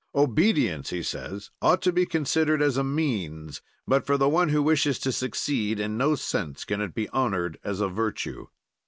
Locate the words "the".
4.17-4.27